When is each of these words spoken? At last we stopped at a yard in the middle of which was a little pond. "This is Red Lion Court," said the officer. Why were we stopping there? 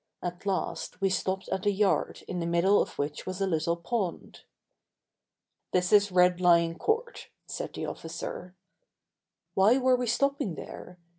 At 0.23 0.47
last 0.47 0.99
we 0.99 1.11
stopped 1.11 1.47
at 1.49 1.67
a 1.67 1.71
yard 1.71 2.23
in 2.27 2.39
the 2.39 2.47
middle 2.47 2.81
of 2.81 2.97
which 2.97 3.27
was 3.27 3.39
a 3.39 3.45
little 3.45 3.75
pond. 3.75 4.45
"This 5.73 5.93
is 5.93 6.11
Red 6.11 6.41
Lion 6.41 6.79
Court," 6.79 7.27
said 7.45 7.73
the 7.75 7.85
officer. 7.85 8.55
Why 9.53 9.77
were 9.77 9.95
we 9.95 10.07
stopping 10.07 10.55
there? 10.55 10.97